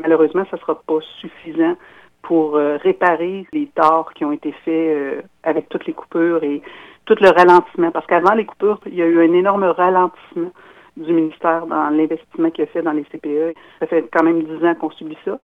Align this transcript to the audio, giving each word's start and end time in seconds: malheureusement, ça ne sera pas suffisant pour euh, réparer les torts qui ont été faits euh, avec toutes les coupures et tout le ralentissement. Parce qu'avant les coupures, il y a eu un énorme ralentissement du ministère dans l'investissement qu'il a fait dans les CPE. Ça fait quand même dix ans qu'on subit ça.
malheureusement, 0.00 0.44
ça 0.50 0.56
ne 0.56 0.60
sera 0.60 0.80
pas 0.86 0.98
suffisant 1.20 1.76
pour 2.22 2.56
euh, 2.56 2.76
réparer 2.76 3.46
les 3.52 3.66
torts 3.74 4.12
qui 4.14 4.24
ont 4.24 4.32
été 4.32 4.52
faits 4.64 4.68
euh, 4.68 5.22
avec 5.42 5.68
toutes 5.68 5.86
les 5.86 5.92
coupures 5.92 6.42
et 6.44 6.62
tout 7.06 7.16
le 7.20 7.28
ralentissement. 7.28 7.90
Parce 7.90 8.06
qu'avant 8.06 8.34
les 8.34 8.44
coupures, 8.44 8.80
il 8.86 8.94
y 8.94 9.02
a 9.02 9.06
eu 9.06 9.20
un 9.20 9.32
énorme 9.32 9.64
ralentissement 9.64 10.50
du 10.96 11.12
ministère 11.12 11.66
dans 11.66 11.88
l'investissement 11.90 12.50
qu'il 12.50 12.64
a 12.64 12.66
fait 12.66 12.82
dans 12.82 12.92
les 12.92 13.04
CPE. 13.04 13.54
Ça 13.80 13.86
fait 13.86 14.08
quand 14.12 14.22
même 14.22 14.42
dix 14.42 14.64
ans 14.66 14.74
qu'on 14.74 14.90
subit 14.90 15.16
ça. 15.24 15.38